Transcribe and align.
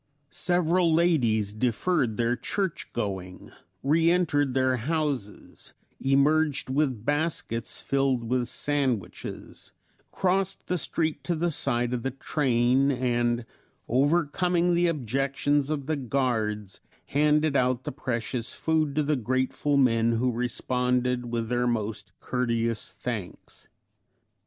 Several 0.31 0.91
ladies 0.91 1.53
deferred 1.53 2.17
their 2.17 2.35
church 2.35 2.87
going, 2.91 3.51
re 3.83 4.09
entered 4.09 4.55
their 4.55 4.77
houses, 4.77 5.75
emerged 5.99 6.71
with 6.71 7.05
baskets 7.05 7.79
filled 7.79 8.23
with 8.23 8.47
sandwiches, 8.47 9.71
crossed 10.09 10.65
the 10.65 10.79
street 10.79 11.23
to 11.25 11.35
the 11.35 11.51
side 11.51 11.93
of 11.93 12.01
the 12.01 12.09
train 12.09 12.89
and, 12.89 13.45
overcoming 13.87 14.73
the 14.73 14.87
objections 14.87 15.69
of 15.69 15.85
the 15.85 15.97
guards, 15.97 16.81
handed 17.09 17.55
out 17.55 17.83
the 17.83 17.91
precious 17.91 18.55
food 18.55 18.95
to 18.95 19.03
the 19.03 19.15
grateful 19.15 19.77
men, 19.77 20.13
who 20.13 20.31
responded 20.31 21.27
with 21.31 21.47
their 21.47 21.67
most 21.67 22.11
courteous 22.19 22.91
thanks. 22.91 23.67